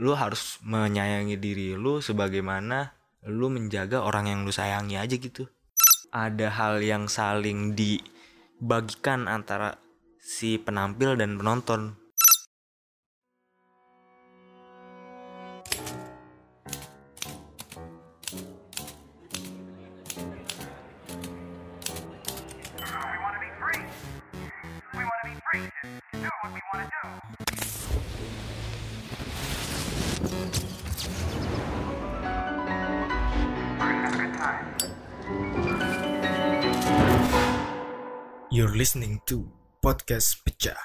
lu 0.00 0.16
harus 0.16 0.56
menyayangi 0.64 1.36
diri 1.36 1.76
lu 1.76 2.00
sebagaimana 2.00 2.96
lu 3.28 3.52
menjaga 3.52 4.00
orang 4.00 4.32
yang 4.32 4.40
lu 4.48 4.52
sayangi 4.52 4.96
aja 4.96 5.12
gitu. 5.20 5.44
Ada 6.08 6.48
hal 6.56 6.80
yang 6.80 7.04
saling 7.06 7.76
dibagikan 7.76 9.28
antara 9.28 9.76
si 10.16 10.56
penampil 10.56 11.20
dan 11.20 11.36
penonton 11.36 11.99
You're 38.60 38.76
listening 38.76 39.24
to 39.24 39.48
Podcast 39.80 40.44
Pecah. 40.44 40.76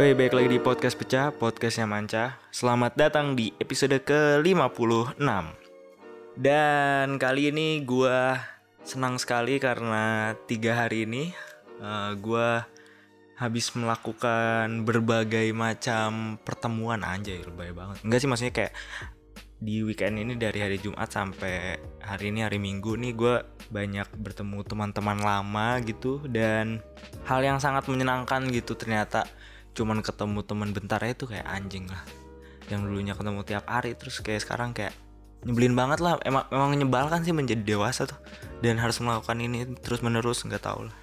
Woi, 0.00 0.16
baik 0.16 0.32
lagi 0.32 0.48
di 0.48 0.56
podcast 0.56 0.96
pecah, 0.96 1.28
podcastnya 1.28 1.84
Manca. 1.84 2.40
Selamat 2.48 2.96
datang 2.96 3.36
di 3.36 3.52
episode 3.60 4.00
ke-56. 4.00 5.20
Dan 6.40 7.20
kali 7.20 7.52
ini 7.52 7.84
gue 7.84 8.40
senang 8.80 9.20
sekali 9.20 9.60
karena 9.60 10.32
tiga 10.48 10.88
hari 10.88 11.04
ini 11.04 11.36
uh, 11.84 12.16
gue 12.16 12.64
habis 13.36 13.76
melakukan 13.76 14.88
berbagai 14.88 15.52
macam 15.52 16.40
pertemuan 16.40 17.04
anjay 17.04 17.44
lebay 17.44 17.76
banget. 17.76 18.00
Enggak 18.00 18.24
sih 18.24 18.28
maksudnya 18.32 18.56
kayak 18.56 18.72
di 19.64 19.80
weekend 19.80 20.20
ini 20.20 20.36
dari 20.36 20.60
hari 20.60 20.76
Jumat 20.76 21.08
sampai 21.08 21.80
hari 22.04 22.28
ini 22.28 22.44
hari 22.44 22.60
Minggu 22.60 23.00
nih 23.00 23.16
gue 23.16 23.40
banyak 23.72 24.04
bertemu 24.20 24.60
teman-teman 24.60 25.16
lama 25.24 25.80
gitu 25.80 26.20
dan 26.28 26.84
hal 27.24 27.40
yang 27.40 27.56
sangat 27.56 27.88
menyenangkan 27.88 28.44
gitu 28.52 28.76
ternyata. 28.76 29.24
Cuman 29.72 30.04
ketemu 30.04 30.44
teman 30.44 30.70
bentar 30.76 31.00
itu 31.02 31.24
kayak 31.24 31.48
anjing 31.48 31.88
lah. 31.88 32.04
Yang 32.68 32.80
dulunya 32.84 33.16
ketemu 33.16 33.40
tiap 33.48 33.64
hari 33.64 33.96
terus 33.96 34.20
kayak 34.20 34.44
sekarang 34.44 34.76
kayak 34.76 34.92
nyebelin 35.48 35.72
banget 35.72 36.04
lah. 36.04 36.20
Emang 36.28 36.44
emang 36.52 36.68
menyebalkan 36.76 37.24
sih 37.24 37.32
menjadi 37.32 37.64
dewasa 37.64 38.04
tuh 38.04 38.20
dan 38.60 38.76
harus 38.76 39.00
melakukan 39.00 39.40
ini 39.40 39.64
terus 39.80 40.04
menerus 40.04 40.44
nggak 40.44 40.60
tahu 40.60 40.92
lah. 40.92 40.96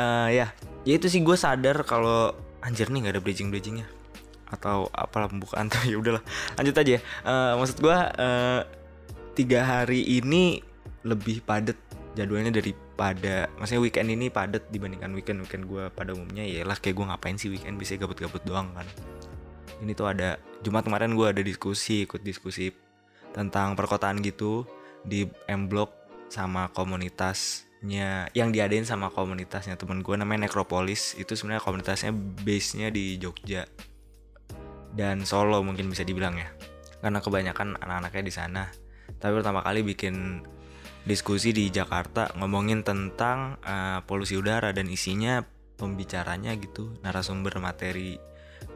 Uh, 0.00 0.28
ya 0.40 0.48
ya 0.88 0.92
itu 0.96 1.12
sih 1.12 1.20
gue 1.20 1.36
sadar 1.36 1.84
kalau 1.84 2.32
anjir 2.64 2.88
nih 2.88 3.04
nggak 3.04 3.20
ada 3.20 3.22
bridging 3.22 3.52
bridgingnya 3.52 3.99
atau 4.50 4.90
apalah 4.90 5.30
pembukaan. 5.30 5.70
Tuh 5.70 5.82
ya 5.90 5.96
udahlah 5.96 6.22
lanjut 6.58 6.76
aja. 6.76 6.98
Uh, 7.22 7.52
maksud 7.62 7.78
gue 7.80 7.96
uh, 7.96 8.60
tiga 9.38 9.60
hari 9.64 10.20
ini 10.20 10.60
lebih 11.06 11.40
padat 11.40 11.78
jadwalnya 12.18 12.50
daripada 12.50 13.46
maksudnya 13.56 13.80
weekend 13.80 14.10
ini 14.10 14.26
padat 14.28 14.66
dibandingkan 14.68 15.14
weekend. 15.14 15.38
Weekend 15.46 15.64
gue 15.70 15.88
pada 15.94 16.12
umumnya 16.12 16.42
ya 16.44 16.66
lah 16.66 16.76
kayak 16.76 16.98
gue 16.98 17.06
ngapain 17.06 17.36
sih 17.38 17.48
weekend? 17.48 17.78
Bisa 17.78 17.96
gabut-gabut 17.96 18.42
doang 18.44 18.74
kan. 18.74 18.86
Ini 19.80 19.96
tuh 19.96 20.12
ada 20.12 20.36
Jumat 20.60 20.84
kemarin 20.84 21.16
gue 21.16 21.24
ada 21.24 21.40
diskusi 21.40 22.04
ikut 22.04 22.20
diskusi 22.20 22.68
tentang 23.32 23.78
perkotaan 23.78 24.20
gitu 24.20 24.66
di 25.06 25.24
M 25.48 25.70
Block 25.70 25.94
sama 26.28 26.68
komunitasnya 26.70 28.28
yang 28.36 28.52
diadain 28.52 28.84
sama 28.84 29.08
komunitasnya 29.08 29.80
temen 29.80 30.04
gue 30.04 30.14
namanya 30.18 30.50
Necropolis. 30.50 31.16
Itu 31.16 31.32
sebenarnya 31.38 31.64
komunitasnya 31.64 32.12
base 32.44 32.76
nya 32.76 32.92
di 32.92 33.16
Jogja 33.16 33.64
dan 34.94 35.22
Solo 35.26 35.62
mungkin 35.62 35.90
bisa 35.90 36.02
dibilang 36.02 36.36
ya. 36.38 36.48
Karena 37.00 37.22
kebanyakan 37.22 37.80
anak-anaknya 37.80 38.22
di 38.24 38.32
sana. 38.34 38.64
Tapi 39.16 39.32
pertama 39.40 39.64
kali 39.64 39.82
bikin 39.82 40.44
diskusi 41.04 41.56
di 41.56 41.72
Jakarta 41.72 42.28
ngomongin 42.36 42.84
tentang 42.84 43.56
uh, 43.64 44.04
polusi 44.04 44.36
udara 44.36 44.70
dan 44.76 44.86
isinya 44.92 45.40
pembicaranya 45.80 46.52
gitu 46.60 46.92
narasumber 47.00 47.56
materi 47.56 48.20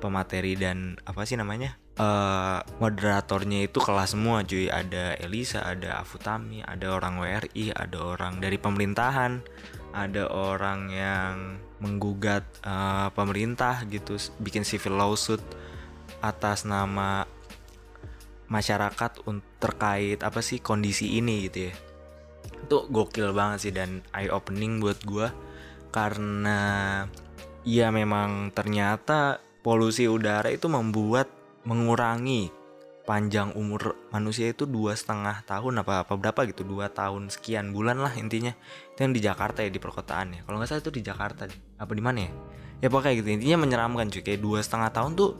pemateri 0.00 0.56
dan 0.56 0.96
apa 1.04 1.28
sih 1.28 1.36
namanya? 1.36 1.76
Uh, 1.94 2.58
moderatornya 2.82 3.70
itu 3.70 3.78
kelas 3.78 4.16
semua 4.16 4.42
cuy. 4.42 4.66
Ada 4.66 5.20
Elisa 5.20 5.62
ada 5.62 6.00
Afutami 6.00 6.64
ada 6.64 6.96
orang 6.96 7.20
WRI 7.20 7.70
ada 7.70 7.98
orang 8.02 8.42
dari 8.42 8.58
pemerintahan 8.58 9.44
ada 9.94 10.26
orang 10.26 10.90
yang 10.90 11.62
menggugat 11.78 12.42
uh, 12.66 13.14
pemerintah 13.14 13.86
gitu 13.86 14.18
bikin 14.42 14.66
civil 14.66 14.98
lawsuit 14.98 15.38
atas 16.24 16.64
nama 16.64 17.28
masyarakat 18.48 19.24
terkait 19.60 20.20
apa 20.20 20.40
sih 20.44 20.60
kondisi 20.60 21.16
ini 21.18 21.48
gitu 21.48 21.70
ya. 21.70 21.72
Itu 22.64 22.88
gokil 22.88 23.32
banget 23.32 23.58
sih 23.68 23.72
dan 23.72 24.04
eye 24.12 24.32
opening 24.32 24.80
buat 24.80 25.00
gue 25.04 25.28
karena 25.94 26.60
ya 27.64 27.88
memang 27.94 28.52
ternyata 28.52 29.40
polusi 29.64 30.04
udara 30.10 30.52
itu 30.52 30.68
membuat 30.68 31.30
mengurangi 31.64 32.52
panjang 33.04 33.52
umur 33.52 33.96
manusia 34.08 34.48
itu 34.48 34.64
dua 34.64 34.96
setengah 34.96 35.44
tahun 35.44 35.84
apa 35.84 36.08
apa 36.08 36.12
berapa 36.16 36.40
gitu 36.48 36.64
dua 36.64 36.88
tahun 36.88 37.28
sekian 37.28 37.72
bulan 37.72 38.00
lah 38.00 38.16
intinya. 38.16 38.52
Itu 38.96 39.04
yang 39.04 39.12
di 39.12 39.20
Jakarta 39.20 39.60
ya 39.60 39.68
di 39.68 39.80
perkotaan 39.80 40.36
ya. 40.36 40.40
Kalau 40.44 40.56
nggak 40.60 40.68
salah 40.68 40.82
itu 40.84 40.92
di 40.92 41.02
Jakarta 41.04 41.44
apa 41.80 41.92
di 41.92 42.02
mana 42.04 42.24
ya? 42.24 42.32
Ya 42.84 42.88
pokoknya 42.92 43.14
gitu 43.20 43.28
intinya 43.32 43.64
menyeramkan 43.64 44.08
cuy. 44.08 44.24
Kayak 44.24 44.40
dua 44.40 44.58
setengah 44.64 44.90
tahun 44.92 45.16
tuh 45.16 45.30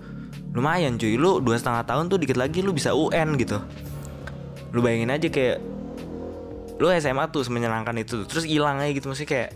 lumayan 0.54 0.96
cuy. 0.96 1.18
Lu 1.18 1.42
dua 1.42 1.58
setengah 1.58 1.82
tahun 1.84 2.08
tuh 2.08 2.22
dikit 2.22 2.38
lagi 2.38 2.62
lu 2.62 2.70
bisa 2.70 2.94
UN 2.94 3.34
gitu. 3.36 3.58
Lu 4.70 4.80
bayangin 4.80 5.10
aja 5.10 5.28
kayak 5.28 5.58
lu 6.78 6.86
SMA 6.94 7.28
tuh 7.34 7.42
menyenangkan 7.50 7.98
itu. 7.98 8.22
Terus 8.24 8.46
hilang 8.46 8.78
aja 8.78 8.94
gitu. 8.94 9.10
Maksudnya 9.10 9.30
kayak 9.30 9.50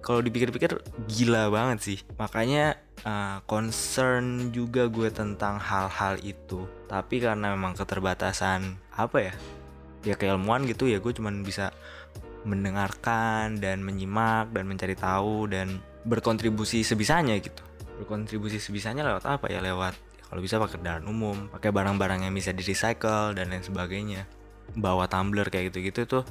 kalau 0.00 0.24
dipikir-pikir 0.24 0.80
gila 1.06 1.52
banget 1.52 1.78
sih. 1.84 1.98
Makanya 2.16 2.80
uh, 3.04 3.44
concern 3.44 4.48
juga 4.50 4.88
gue 4.88 5.12
tentang 5.12 5.60
hal-hal 5.60 6.16
itu. 6.24 6.64
Tapi 6.88 7.20
karena 7.20 7.52
memang 7.52 7.76
keterbatasan 7.76 8.80
apa 8.96 9.30
ya 9.30 9.34
ya 10.06 10.14
keilmuan 10.14 10.62
gitu 10.64 10.86
ya 10.86 11.02
gue 11.02 11.10
cuman 11.10 11.42
bisa 11.42 11.74
mendengarkan 12.46 13.58
dan 13.58 13.82
menyimak 13.82 14.54
dan 14.54 14.64
mencari 14.70 14.94
tahu 14.94 15.50
dan 15.50 15.84
berkontribusi 16.08 16.80
sebisanya 16.80 17.36
gitu. 17.36 17.60
Berkontribusi 18.00 18.56
sebisanya 18.62 19.04
lewat 19.04 19.28
apa 19.28 19.52
ya? 19.52 19.60
Lewat 19.60 20.07
kalau 20.28 20.40
bisa 20.44 20.60
pakai 20.60 20.76
kendaraan 20.80 21.08
umum 21.08 21.48
pakai 21.48 21.72
barang-barang 21.72 22.28
yang 22.28 22.34
bisa 22.36 22.52
di 22.52 22.60
recycle 22.60 23.32
dan 23.32 23.48
lain 23.48 23.64
sebagainya. 23.64 24.28
Bawa 24.76 25.08
tumbler 25.08 25.48
kayak 25.48 25.72
gitu-gitu 25.72 26.04
tuh 26.04 26.24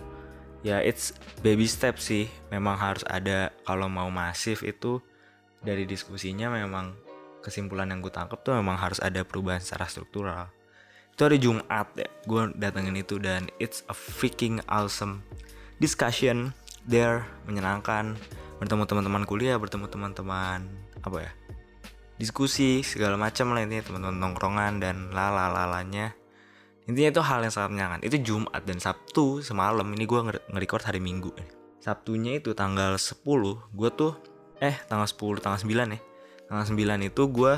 ya 0.61 0.81
it's 0.81 1.17
baby 1.41 1.65
step 1.65 1.97
sih. 1.97 2.29
Memang 2.53 2.77
harus 2.77 3.03
ada 3.09 3.49
kalau 3.65 3.89
mau 3.89 4.09
masif 4.13 4.61
itu 4.61 5.01
dari 5.65 5.89
diskusinya 5.89 6.53
memang 6.53 6.93
kesimpulan 7.41 7.89
yang 7.89 8.05
gue 8.05 8.13
tangkap 8.13 8.41
tuh 8.45 8.53
memang 8.53 8.77
harus 8.77 9.01
ada 9.01 9.25
perubahan 9.25 9.61
secara 9.61 9.89
struktural. 9.89 10.53
Itu 11.17 11.25
hari 11.25 11.41
Jumat 11.41 11.89
ya 11.97 12.09
gue 12.29 12.41
datengin 12.53 13.01
itu 13.01 13.17
dan 13.17 13.49
it's 13.57 13.81
a 13.89 13.95
freaking 13.97 14.61
awesome 14.69 15.25
discussion. 15.81 16.53
There 16.87 17.27
menyenangkan 17.43 18.15
bertemu 18.57 18.83
teman-teman 18.89 19.23
kuliah 19.29 19.57
bertemu 19.61 19.85
teman-teman 19.91 20.65
apa 21.05 21.17
ya 21.29 21.31
diskusi 22.17 22.81
segala 22.81 23.15
macam 23.15 23.53
lah 23.53 23.63
ini 23.65 23.81
teman-teman 23.81 24.17
nongkrongan 24.17 24.81
dan 24.81 25.09
lalalalanya. 25.13 26.13
Intinya 26.89 27.09
itu 27.13 27.21
hal 27.21 27.39
yang 27.45 27.53
sangat 27.53 27.69
menyenangkan. 27.73 28.01
Itu 28.03 28.17
Jumat 28.23 28.61
dan 28.65 28.81
Sabtu 28.81 29.45
semalam. 29.45 29.85
Ini 29.85 30.03
gue 30.07 30.19
nge-record 30.51 30.87
hari 30.87 31.03
Minggu 31.03 31.31
Sabtunya 31.77 32.41
itu 32.41 32.51
tanggal 32.51 32.99
10 32.99 33.23
gue 33.71 33.89
tuh 33.95 34.13
eh 34.59 34.75
tanggal 34.89 35.07
10 35.07 35.39
tanggal 35.39 35.59
9 35.61 35.95
ya. 35.95 35.99
Tanggal 36.49 36.65
9 36.67 37.09
itu 37.09 37.23
gue 37.31 37.53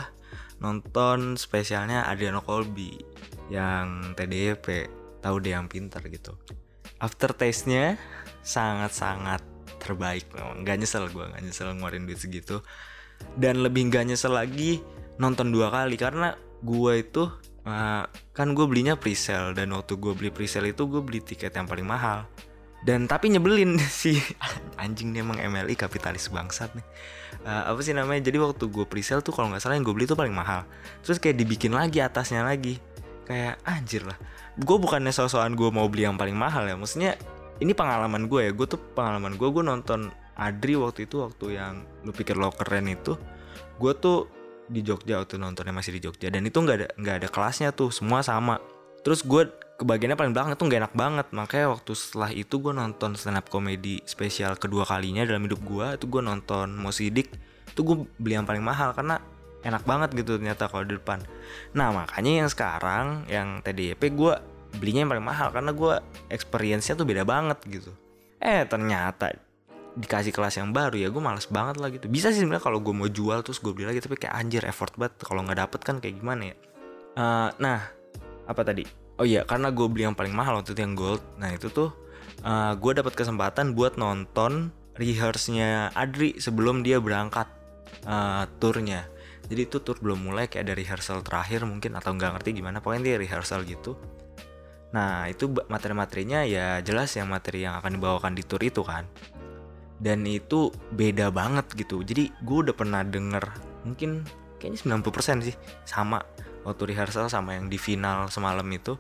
nonton 0.60 1.40
spesialnya 1.40 2.06
Adriano 2.06 2.44
Colby 2.44 3.00
yang 3.48 4.14
TDP 4.14 4.92
tahu 5.24 5.40
deh 5.40 5.56
yang 5.56 5.72
pintar 5.72 6.04
gitu. 6.12 6.36
After 7.00 7.32
taste 7.32 7.72
nya 7.72 7.96
sangat-sangat 8.44 9.42
terbaik 9.80 10.28
nggak 10.36 10.78
nyesel 10.84 11.08
gue 11.08 11.24
nggak 11.24 11.42
nyesel 11.42 11.72
ngeluarin 11.72 12.04
duit 12.04 12.20
segitu 12.20 12.60
dan 13.40 13.64
lebih 13.64 13.88
nggak 13.88 14.14
nyesel 14.14 14.36
lagi 14.36 14.84
nonton 15.20 15.52
dua 15.52 15.72
kali. 15.72 15.96
Karena 15.96 16.34
gue 16.60 16.94
itu 17.00 17.24
uh, 17.68 18.04
kan 18.34 18.48
gue 18.56 18.66
belinya 18.66 18.96
presale 19.00 19.56
dan 19.56 19.72
waktu 19.76 19.96
gue 20.00 20.14
beli 20.16 20.30
presale 20.32 20.72
itu 20.72 20.88
gue 20.88 21.02
beli 21.04 21.20
tiket 21.24 21.56
yang 21.56 21.68
paling 21.68 21.88
mahal. 21.88 22.26
Dan 22.80 23.12
tapi 23.12 23.28
nyebelin 23.28 23.76
sih 24.04 24.16
anjing 24.80 25.12
nih 25.12 25.22
emang 25.24 25.40
MLI 25.40 25.76
kapitalis 25.76 26.32
bangsat 26.32 26.72
nih. 26.76 26.86
Uh, 27.44 27.72
apa 27.76 27.80
sih 27.84 27.92
namanya? 27.96 28.32
Jadi 28.32 28.38
waktu 28.40 28.66
gue 28.72 28.86
presale 28.88 29.20
tuh 29.24 29.36
kalau 29.36 29.52
nggak 29.52 29.64
salah 29.64 29.76
yang 29.76 29.86
gue 29.88 29.96
beli 29.96 30.08
tuh 30.08 30.16
paling 30.16 30.34
mahal. 30.34 30.64
Terus 31.04 31.20
kayak 31.20 31.36
dibikin 31.40 31.76
lagi 31.76 32.00
atasnya 32.00 32.44
lagi. 32.44 32.80
Kayak 33.28 33.62
anjir 33.68 34.04
lah. 34.08 34.18
Gue 34.58 34.82
bukannya 34.82 35.14
sosokan 35.14 35.54
gue 35.54 35.70
mau 35.70 35.86
beli 35.92 36.08
yang 36.08 36.18
paling 36.18 36.36
mahal 36.36 36.66
ya. 36.66 36.76
Maksudnya 36.76 37.20
ini 37.60 37.76
pengalaman 37.76 38.32
gue 38.32 38.48
ya. 38.48 38.52
Gue 38.56 38.66
tuh 38.68 38.80
pengalaman 38.96 39.36
gue 39.36 39.48
gue 39.52 39.64
nonton 39.64 40.10
Adri 40.40 40.80
waktu 40.80 41.06
itu 41.06 41.20
waktu 41.20 41.60
yang 41.60 41.84
lu 42.08 42.16
pikir 42.16 42.40
lo 42.40 42.50
keren 42.56 42.88
itu 42.88 43.20
gue 43.80 43.94
tuh 44.00 44.32
di 44.70 44.86
Jogja 44.86 45.20
waktu 45.20 45.36
nontonnya 45.36 45.74
masih 45.76 45.98
di 45.98 46.02
Jogja 46.08 46.32
dan 46.32 46.46
itu 46.48 46.56
nggak 46.56 46.78
ada 46.78 46.88
nggak 46.96 47.16
ada 47.26 47.28
kelasnya 47.28 47.70
tuh 47.76 47.92
semua 47.92 48.24
sama. 48.24 48.62
Terus 49.04 49.24
gue 49.24 49.48
kebagiannya 49.80 50.20
paling 50.20 50.34
belakang 50.36 50.54
itu 50.60 50.64
nggak 50.68 50.80
enak 50.84 50.96
banget 50.96 51.28
makanya 51.32 51.68
waktu 51.72 51.92
setelah 51.96 52.30
itu 52.36 52.60
gue 52.60 52.76
nonton 52.76 53.16
stand 53.16 53.40
up 53.40 53.48
comedy 53.48 54.04
spesial 54.04 54.60
kedua 54.60 54.84
kalinya 54.84 55.24
dalam 55.24 55.48
hidup 55.48 55.64
gue 55.64 55.88
itu 55.96 56.06
gue 56.12 56.20
nonton 56.20 56.76
Mosidik 56.76 57.32
itu 57.72 57.80
gue 57.88 58.04
beli 58.20 58.36
yang 58.36 58.44
paling 58.44 58.60
mahal 58.60 58.92
karena 58.92 59.24
enak 59.64 59.84
banget 59.88 60.12
gitu 60.20 60.36
ternyata 60.36 60.68
kalau 60.68 60.84
di 60.84 61.00
depan. 61.00 61.24
Nah 61.76 61.96
makanya 61.96 62.44
yang 62.44 62.50
sekarang 62.52 63.24
yang 63.32 63.64
TDP 63.64 64.12
gue 64.12 64.34
belinya 64.78 65.08
yang 65.08 65.12
paling 65.16 65.26
mahal 65.26 65.48
karena 65.50 65.72
gue 65.72 65.94
experience-nya 66.30 67.00
tuh 67.00 67.08
beda 67.08 67.24
banget 67.24 67.60
gitu. 67.68 67.92
Eh 68.40 68.68
ternyata 68.68 69.32
dikasih 69.98 70.30
kelas 70.30 70.62
yang 70.62 70.70
baru 70.70 70.96
ya 70.96 71.08
gue 71.10 71.22
males 71.24 71.50
banget 71.50 71.82
lah 71.82 71.90
gitu. 71.90 72.06
Bisa 72.06 72.30
sih 72.30 72.46
sebenarnya 72.46 72.64
kalau 72.64 72.80
gue 72.84 72.94
mau 72.94 73.10
jual 73.10 73.42
terus 73.42 73.58
gue 73.58 73.74
beli 73.74 73.90
lagi 73.90 74.00
tapi 74.04 74.20
kayak 74.20 74.36
anjir 74.38 74.64
effort 74.68 74.94
banget 75.00 75.18
kalau 75.26 75.42
nggak 75.42 75.60
dapet 75.66 75.80
kan 75.82 75.96
kayak 75.98 76.22
gimana 76.22 76.54
ya? 76.54 76.56
Uh, 77.18 77.50
nah 77.58 77.80
apa 78.46 78.62
tadi? 78.62 78.86
Oh 79.20 79.26
iya 79.26 79.44
karena 79.44 79.74
gue 79.74 79.88
beli 79.90 80.06
yang 80.06 80.16
paling 80.16 80.32
mahal 80.32 80.62
waktu 80.62 80.78
itu 80.78 80.82
yang 80.82 80.94
gold. 80.94 81.24
Nah 81.42 81.50
itu 81.52 81.68
tuh 81.74 81.90
uh, 82.46 82.74
gue 82.78 82.92
dapat 82.94 83.14
kesempatan 83.18 83.74
buat 83.74 83.98
nonton 83.98 84.72
rehearse-nya 85.00 85.96
Adri 85.96 86.38
sebelum 86.38 86.86
dia 86.86 87.02
berangkat 87.02 87.48
uh, 88.06 88.46
turnya. 88.62 89.10
Jadi 89.50 89.66
itu 89.66 89.82
tur 89.82 89.98
belum 89.98 90.30
mulai 90.30 90.46
kayak 90.46 90.70
ada 90.70 90.74
rehearsal 90.78 91.26
terakhir 91.26 91.66
mungkin 91.66 91.98
atau 91.98 92.14
nggak 92.14 92.38
ngerti 92.38 92.62
gimana 92.62 92.80
pokoknya 92.80 93.04
dia 93.04 93.16
rehearsal 93.18 93.66
gitu. 93.66 93.98
Nah 94.94 95.26
itu 95.26 95.50
materi-materinya 95.50 96.46
ya 96.46 96.78
jelas 96.86 97.14
yang 97.18 97.30
materi 97.30 97.66
yang 97.66 97.78
akan 97.82 97.98
dibawakan 97.98 98.38
di 98.38 98.46
tour 98.46 98.62
itu 98.62 98.86
kan 98.86 99.10
dan 100.00 100.24
itu 100.24 100.72
beda 100.96 101.30
banget 101.30 101.68
gitu. 101.76 102.02
Jadi 102.02 102.32
gue 102.44 102.58
udah 102.68 102.76
pernah 102.76 103.04
denger 103.04 103.44
mungkin 103.84 104.24
kayaknya 104.60 105.00
90% 105.00 105.48
sih 105.48 105.56
sama 105.88 106.24
waktu 106.64 106.92
rehearsal 106.92 107.32
sama 107.32 107.56
yang 107.56 107.68
di 107.68 107.76
final 107.76 108.32
semalam 108.32 108.66
itu. 108.72 108.96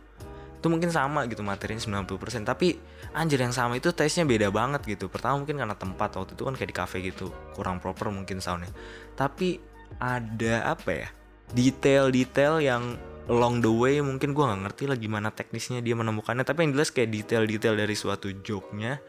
Itu 0.59 0.67
mungkin 0.67 0.91
sama 0.91 1.23
gitu 1.31 1.39
materinya 1.39 2.03
90% 2.03 2.43
tapi 2.43 2.75
anjir 3.15 3.39
yang 3.39 3.55
sama 3.55 3.79
itu 3.79 3.95
tesnya 3.95 4.27
beda 4.27 4.51
banget 4.51 4.83
gitu. 4.83 5.07
Pertama 5.07 5.39
mungkin 5.39 5.55
karena 5.55 5.75
tempat 5.75 6.19
waktu 6.19 6.35
itu 6.35 6.43
kan 6.43 6.53
kayak 6.59 6.69
di 6.69 6.75
cafe 6.75 6.97
gitu. 6.99 7.31
Kurang 7.55 7.79
proper 7.79 8.11
mungkin 8.11 8.43
soundnya. 8.43 8.71
Tapi 9.15 9.59
ada 10.03 10.75
apa 10.75 10.91
ya 10.91 11.09
detail-detail 11.55 12.61
yang 12.61 12.99
along 13.29 13.61
the 13.61 13.71
way 13.71 14.01
mungkin 14.01 14.33
gue 14.33 14.43
nggak 14.43 14.61
ngerti 14.67 14.83
lah 14.89 14.97
gimana 14.99 15.31
teknisnya 15.31 15.79
dia 15.79 15.95
menemukannya. 15.95 16.43
Tapi 16.43 16.67
yang 16.67 16.71
jelas 16.75 16.91
kayak 16.91 17.07
detail-detail 17.07 17.79
dari 17.79 17.95
suatu 17.95 18.27
joke-nya 18.43 18.99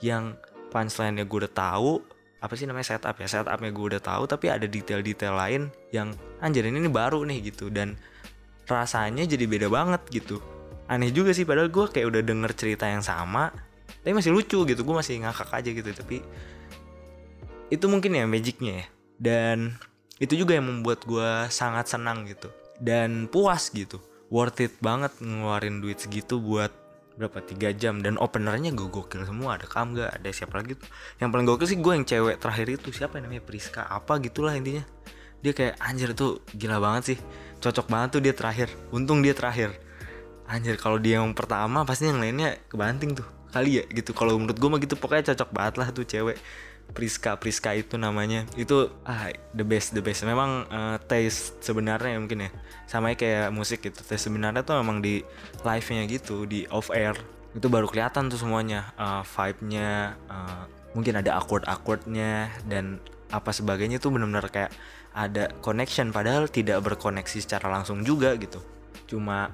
yang 0.00 0.38
punchline-nya 0.70 1.26
gue 1.26 1.38
udah 1.44 1.52
tahu 1.52 2.00
apa 2.40 2.56
sih 2.56 2.64
namanya 2.64 2.96
setup 2.96 3.20
ya 3.20 3.28
setupnya 3.28 3.68
gue 3.68 3.86
udah 3.96 4.02
tahu 4.02 4.24
tapi 4.24 4.48
ada 4.48 4.64
detail-detail 4.64 5.36
lain 5.36 5.62
yang 5.92 6.16
anjir 6.40 6.64
ini, 6.64 6.80
ini 6.80 6.88
baru 6.88 7.20
nih 7.28 7.52
gitu 7.52 7.68
dan 7.68 8.00
rasanya 8.64 9.28
jadi 9.28 9.44
beda 9.44 9.68
banget 9.68 10.00
gitu. 10.08 10.40
Aneh 10.88 11.12
juga 11.12 11.36
sih 11.36 11.44
padahal 11.44 11.68
gue 11.68 11.90
kayak 11.92 12.06
udah 12.08 12.22
denger 12.24 12.50
cerita 12.56 12.88
yang 12.88 13.04
sama 13.04 13.52
tapi 14.00 14.16
masih 14.16 14.32
lucu 14.32 14.64
gitu 14.64 14.80
gue 14.80 14.96
masih 14.96 15.20
ngakak 15.20 15.50
aja 15.52 15.70
gitu 15.70 15.90
tapi 15.92 16.24
itu 17.68 17.84
mungkin 17.86 18.16
ya 18.16 18.24
magicnya 18.24 18.72
ya. 18.82 18.86
Dan 19.20 19.76
itu 20.16 20.32
juga 20.40 20.56
yang 20.56 20.64
membuat 20.64 21.04
gue 21.04 21.52
sangat 21.52 21.92
senang 21.92 22.24
gitu 22.24 22.48
dan 22.80 23.28
puas 23.28 23.68
gitu. 23.68 24.00
Worth 24.32 24.62
it 24.62 24.74
banget 24.80 25.12
ngeluarin 25.20 25.82
duit 25.84 26.00
segitu 26.00 26.40
buat 26.40 26.72
berapa? 27.20 27.38
Tiga 27.44 27.68
jam. 27.76 28.00
Dan 28.00 28.16
openernya 28.16 28.72
gue 28.72 28.88
gokil 28.88 29.28
semua. 29.28 29.60
Ada 29.60 29.68
kam 29.68 29.92
gak 29.92 30.16
ada 30.16 30.28
siapa 30.32 30.56
lagi 30.56 30.80
tuh? 30.80 30.88
Yang 31.20 31.28
paling 31.28 31.46
gokil 31.46 31.66
sih 31.68 31.78
gue 31.78 31.92
yang 31.92 32.06
cewek 32.08 32.36
terakhir 32.40 32.66
itu. 32.72 32.88
Siapa 32.88 33.20
yang 33.20 33.28
namanya? 33.28 33.44
Priska 33.44 33.84
apa 33.84 34.16
gitulah 34.24 34.56
intinya. 34.56 34.80
Dia 35.44 35.52
kayak 35.52 35.76
anjir 35.78 36.16
tuh 36.16 36.40
gila 36.56 36.80
banget 36.80 37.02
sih. 37.14 37.18
Cocok 37.60 37.86
banget 37.92 38.08
tuh 38.16 38.20
dia 38.24 38.32
terakhir. 38.32 38.72
Untung 38.90 39.20
dia 39.20 39.36
terakhir. 39.36 39.76
Anjir 40.48 40.80
kalau 40.80 40.96
dia 40.96 41.20
yang 41.20 41.36
pertama 41.36 41.84
pasti 41.84 42.08
yang 42.08 42.18
lainnya 42.18 42.56
kebanting 42.72 43.14
tuh. 43.14 43.28
Kali 43.52 43.78
ya 43.78 43.84
gitu. 43.92 44.16
Kalau 44.16 44.40
menurut 44.40 44.56
gue 44.56 44.68
mah 44.72 44.80
gitu. 44.80 44.96
Pokoknya 44.96 45.36
cocok 45.36 45.50
banget 45.52 45.74
lah 45.76 45.88
tuh 45.92 46.08
cewek 46.08 46.40
Priska 46.90 47.38
Priska 47.38 47.72
itu 47.74 47.96
namanya. 47.96 48.44
Itu 48.58 48.90
ah 49.06 49.30
the 49.54 49.64
best 49.64 49.94
the 49.96 50.02
best. 50.02 50.26
Memang 50.26 50.66
uh, 50.68 50.96
taste 51.06 51.62
sebenarnya 51.62 52.18
mungkin 52.18 52.46
ya. 52.46 52.50
Sama 52.90 53.14
kayak 53.14 53.54
musik 53.54 53.86
gitu. 53.86 54.02
Taste 54.02 54.28
sebenarnya 54.30 54.66
tuh 54.66 54.78
memang 54.78 55.00
di 55.00 55.22
live 55.62 55.86
nya 55.94 56.02
gitu 56.10 56.44
di 56.44 56.66
off 56.68 56.90
air 56.90 57.14
itu 57.50 57.66
baru 57.66 57.90
kelihatan 57.90 58.30
tuh 58.30 58.38
semuanya. 58.38 58.94
Uh, 58.94 59.22
vibe-nya 59.26 60.14
uh, 60.30 60.66
mungkin 60.94 61.18
ada 61.18 61.38
awkward 61.38 61.66
awkwardnya 61.66 62.50
dan 62.66 62.98
apa 63.30 63.54
sebagainya 63.54 64.02
tuh 64.02 64.10
benar-benar 64.14 64.50
kayak 64.50 64.70
ada 65.14 65.50
connection. 65.62 66.14
Padahal 66.14 66.46
tidak 66.50 66.82
berkoneksi 66.82 67.38
secara 67.42 67.70
langsung 67.70 68.02
juga 68.06 68.34
gitu. 68.38 68.62
Cuma 69.06 69.50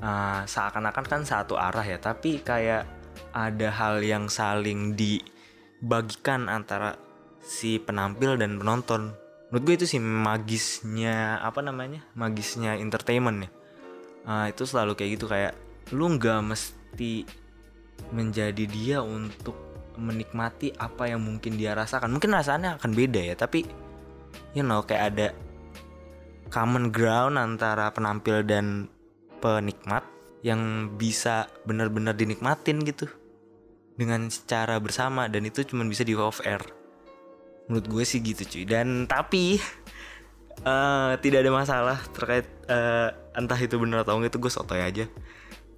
uh, 0.00 0.42
seakan-akan 0.44 1.04
kan 1.04 1.20
satu 1.24 1.56
arah 1.56 1.84
ya. 1.84 1.96
Tapi 2.00 2.40
kayak 2.44 2.84
ada 3.32 3.68
hal 3.72 4.00
yang 4.04 4.28
saling 4.28 4.96
dibagikan 5.78 6.50
antara 6.50 6.98
si 7.38 7.78
penampil 7.78 8.34
dan 8.34 8.58
penonton. 8.58 9.14
Menurut 9.48 9.62
gue 9.64 9.74
itu 9.80 9.86
sih 9.96 10.02
magisnya 10.02 11.40
apa 11.40 11.64
namanya 11.64 12.04
magisnya 12.12 12.76
entertainment 12.76 13.48
ya. 13.48 13.50
Uh, 14.28 14.46
itu 14.52 14.68
selalu 14.68 14.92
kayak 14.98 15.10
gitu 15.16 15.26
kayak 15.30 15.56
lu 15.94 16.04
nggak 16.18 16.44
mesti 16.44 17.24
menjadi 18.12 18.64
dia 18.68 18.98
untuk 19.00 19.56
menikmati 19.96 20.76
apa 20.76 21.08
yang 21.08 21.24
mungkin 21.24 21.56
dia 21.56 21.72
rasakan. 21.72 22.12
Mungkin 22.12 22.36
rasanya 22.36 22.76
akan 22.76 22.92
beda 22.92 23.24
ya 23.24 23.34
tapi 23.38 23.64
you 24.52 24.60
know 24.60 24.84
kayak 24.84 25.16
ada 25.16 25.28
common 26.52 26.92
ground 26.92 27.40
antara 27.40 27.88
penampil 27.92 28.44
dan 28.44 28.92
penikmat 29.40 30.04
yang 30.44 30.92
bisa 30.94 31.50
benar-benar 31.64 32.14
dinikmatin 32.14 32.84
gitu 32.86 33.10
dengan 33.98 34.30
secara 34.30 34.78
bersama 34.78 35.26
dan 35.26 35.42
itu 35.42 35.66
cuma 35.66 35.82
bisa 35.82 36.06
di 36.06 36.14
off 36.14 36.38
air. 36.46 36.62
Menurut 37.66 37.86
gue 37.90 38.04
sih 38.06 38.22
gitu 38.22 38.46
cuy. 38.46 38.64
Dan 38.64 39.10
tapi 39.10 39.58
uh, 40.62 41.18
tidak 41.18 41.42
ada 41.42 41.50
masalah 41.50 41.98
terkait 42.14 42.46
uh, 42.70 43.10
entah 43.34 43.58
itu 43.58 43.74
benar 43.76 44.06
atau 44.06 44.16
enggak 44.16 44.38
itu 44.38 44.40
gue 44.46 44.52
sotoy 44.54 44.80
aja. 44.80 45.04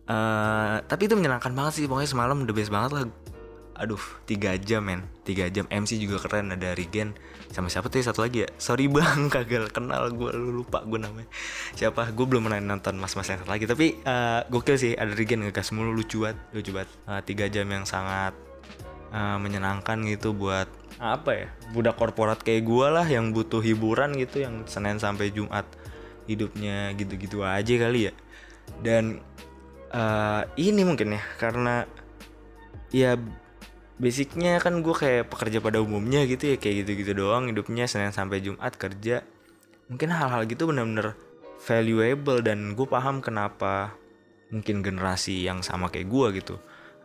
Uh, 0.04 0.84
tapi 0.84 1.08
itu 1.08 1.16
menyenangkan 1.16 1.56
banget 1.56 1.80
sih. 1.80 1.88
Pokoknya 1.88 2.12
semalam 2.12 2.44
the 2.44 2.52
best 2.52 2.68
banget 2.68 2.90
lah 2.92 3.04
aduh 3.80 4.00
tiga 4.28 4.52
jam 4.60 4.84
men. 4.84 5.08
Tiga 5.24 5.48
jam. 5.48 5.64
MC 5.72 5.96
juga 5.96 6.20
keren 6.20 6.52
ada 6.52 6.76
Regen. 6.76 7.16
Sama 7.48 7.72
siapa 7.72 7.88
tuh 7.88 8.04
satu 8.04 8.20
lagi 8.20 8.44
ya? 8.44 8.48
Sorry 8.60 8.86
bang. 8.92 9.26
Kagak 9.34 9.72
kenal 9.72 10.12
gue 10.12 10.30
lu 10.36 10.62
lupa 10.62 10.84
gue 10.84 11.00
namanya. 11.00 11.26
Siapa? 11.72 12.12
Gue 12.12 12.28
belum 12.28 12.46
pernah 12.46 12.60
nonton 12.60 13.00
mas 13.00 13.16
mas 13.16 13.26
yang 13.32 13.40
satu 13.40 13.50
lagi. 13.50 13.64
Tapi 13.64 14.04
uh, 14.04 14.44
gokil 14.52 14.76
sih. 14.76 14.92
Ada 14.92 15.16
Regen 15.16 15.40
ngegas 15.40 15.72
mulu. 15.72 15.96
Lucu 15.96 16.28
banget. 16.28 16.38
Lucu 16.52 16.70
banget. 16.76 16.90
Uh, 17.08 17.20
tiga 17.24 17.48
jam 17.48 17.66
yang 17.72 17.88
sangat 17.88 18.36
uh, 19.16 19.40
menyenangkan 19.40 20.04
gitu 20.04 20.36
buat 20.36 20.68
apa 21.00 21.30
ya? 21.32 21.48
Budak 21.72 21.96
korporat 21.96 22.44
kayak 22.44 22.68
gue 22.68 22.86
lah 22.92 23.08
yang 23.08 23.32
butuh 23.32 23.64
hiburan 23.64 24.12
gitu 24.20 24.44
yang 24.44 24.68
Senin 24.68 25.00
sampai 25.00 25.32
Jumat 25.32 25.64
hidupnya 26.28 26.92
gitu-gitu 26.94 27.40
aja 27.40 27.74
kali 27.80 28.10
ya. 28.10 28.14
Dan 28.84 29.24
uh, 29.90 30.44
ini 30.60 30.84
mungkin 30.84 31.16
ya. 31.16 31.22
Karena 31.40 31.88
ya 32.90 33.14
basicnya 34.00 34.56
kan 34.56 34.80
gue 34.80 34.96
kayak 34.96 35.28
pekerja 35.28 35.60
pada 35.60 35.84
umumnya 35.84 36.24
gitu 36.24 36.50
ya 36.52 36.56
kayak 36.56 36.88
gitu-gitu 36.88 37.12
doang 37.12 37.52
hidupnya 37.52 37.84
Senin 37.84 38.16
sampai 38.16 38.40
Jumat 38.40 38.72
kerja. 38.80 39.20
Mungkin 39.92 40.08
hal-hal 40.08 40.48
gitu 40.48 40.64
bener-bener 40.64 41.12
valuable 41.60 42.40
dan 42.40 42.72
gue 42.72 42.88
paham 42.88 43.20
kenapa 43.20 43.92
mungkin 44.48 44.80
generasi 44.80 45.44
yang 45.44 45.60
sama 45.60 45.92
kayak 45.92 46.08
gue 46.08 46.26
gitu 46.42 46.56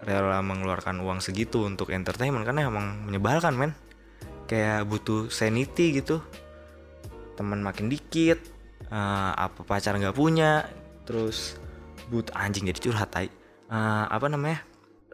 rela 0.02 0.40
mengeluarkan 0.40 1.04
uang 1.04 1.20
segitu 1.20 1.68
untuk 1.68 1.92
entertainment 1.92 2.48
karena 2.48 2.72
emang 2.72 3.04
menyebalkan 3.04 3.54
men. 3.60 3.76
Kayak 4.48 4.88
butuh 4.88 5.28
sanity 5.28 6.00
gitu. 6.00 6.24
Teman 7.36 7.60
makin 7.60 7.92
dikit 7.92 8.40
uh, 8.88 9.36
apa 9.36 9.68
pacar 9.68 10.00
nggak 10.00 10.16
punya 10.16 10.64
terus 11.04 11.60
but 12.08 12.32
anjing 12.32 12.72
jadi 12.72 12.80
curhat 12.80 13.12
tai. 13.12 13.28
Uh, 13.66 14.06
apa 14.08 14.30
namanya 14.30 14.62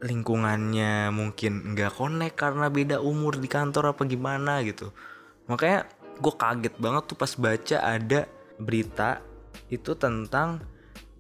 lingkungannya 0.02 1.14
mungkin 1.14 1.78
nggak 1.78 1.94
connect 1.94 2.36
karena 2.36 2.68
beda 2.74 2.98
umur 3.00 3.38
di 3.38 3.46
kantor 3.46 3.94
apa 3.94 4.02
gimana 4.10 4.66
gitu. 4.66 4.90
Makanya 5.46 5.86
gue 6.18 6.34
kaget 6.34 6.76
banget 6.82 7.04
tuh 7.06 7.18
pas 7.18 7.32
baca 7.38 7.78
ada 7.82 8.26
berita 8.58 9.22
itu 9.70 9.94
tentang 9.98 10.62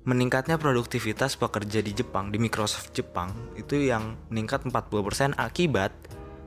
meningkatnya 0.01 0.57
produktivitas 0.57 1.37
pekerja 1.37 1.77
di 1.85 1.93
Jepang 1.93 2.33
di 2.33 2.41
Microsoft 2.41 2.89
Jepang 2.97 3.53
itu 3.53 3.77
yang 3.77 4.17
meningkat 4.33 4.65
40% 4.65 5.37
akibat 5.37 5.93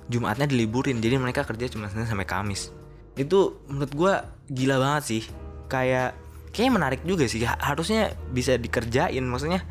Jumatnya 0.04 0.44
diliburin. 0.44 1.00
Jadi 1.00 1.16
mereka 1.16 1.48
kerja 1.48 1.64
cuma 1.72 1.88
Senin 1.88 2.04
sampai 2.04 2.28
Kamis. 2.28 2.68
Itu 3.16 3.64
menurut 3.72 3.92
gue 3.96 4.14
gila 4.52 4.76
banget 4.76 5.02
sih. 5.08 5.22
Kayak 5.72 6.12
kayak 6.52 6.72
menarik 6.76 7.00
juga 7.08 7.24
sih. 7.24 7.40
Harusnya 7.40 8.12
bisa 8.28 8.60
dikerjain. 8.60 9.24
Maksudnya 9.24 9.64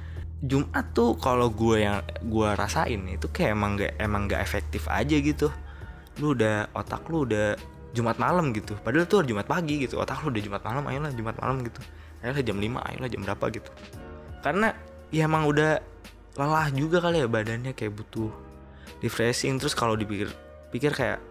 Jumat 0.44 0.92
tuh 0.92 1.16
kalau 1.16 1.48
gue 1.48 1.88
yang 1.88 2.04
gue 2.20 2.50
rasain 2.60 3.00
itu 3.08 3.32
kayak 3.32 3.56
emang 3.56 3.80
gak 3.80 3.96
emang 3.96 4.28
gak 4.28 4.44
efektif 4.44 4.92
aja 4.92 5.16
gitu. 5.16 5.48
Lu 6.20 6.36
udah 6.36 6.68
otak 6.76 7.08
lu 7.08 7.24
udah 7.24 7.56
Jumat 7.96 8.20
malam 8.20 8.52
gitu. 8.52 8.76
Padahal 8.84 9.08
tuh 9.08 9.24
Jumat 9.24 9.48
pagi 9.48 9.80
gitu. 9.88 10.04
Otak 10.04 10.20
lu 10.28 10.36
udah 10.36 10.44
Jumat 10.44 10.62
malam 10.68 10.84
ayolah 10.84 11.16
Jumat 11.16 11.40
malam 11.40 11.64
gitu. 11.64 11.80
Ayolah 12.20 12.44
jam 12.44 12.60
5 12.60 12.76
ayolah 12.76 13.08
jam 13.08 13.22
berapa 13.24 13.46
gitu. 13.56 13.72
Karena 14.44 14.76
ya 15.16 15.32
emang 15.32 15.48
udah 15.48 15.80
lelah 16.36 16.68
juga 16.76 17.00
kali 17.00 17.24
ya 17.24 17.28
badannya 17.32 17.72
kayak 17.72 17.96
butuh 18.04 18.28
refreshing. 19.00 19.56
Terus 19.64 19.72
kalau 19.72 19.96
dipikir 19.96 20.28
pikir 20.76 20.92
kayak 20.92 21.24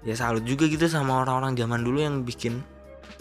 ya 0.00 0.16
salut 0.16 0.48
juga 0.48 0.64
gitu 0.64 0.88
sama 0.88 1.20
orang-orang 1.20 1.60
zaman 1.60 1.84
dulu 1.84 2.00
yang 2.00 2.24
bikin 2.24 2.64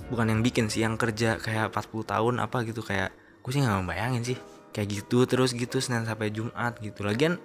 bukan 0.08 0.32
yang 0.32 0.40
bikin 0.40 0.72
sih 0.72 0.88
yang 0.88 0.96
kerja 0.96 1.36
kayak 1.44 1.76
40 1.76 2.08
tahun 2.08 2.34
apa 2.40 2.64
gitu. 2.64 2.80
Kayak 2.80 3.12
gue 3.44 3.52
sih 3.52 3.60
nggak 3.60 3.84
bayangin 3.84 4.24
sih 4.24 4.40
kayak 4.74 4.88
gitu 5.02 5.26
terus 5.26 5.52
gitu 5.54 5.82
Senin 5.82 6.06
sampai 6.06 6.30
Jumat 6.30 6.78
gitu. 6.80 7.02
Lagian 7.06 7.42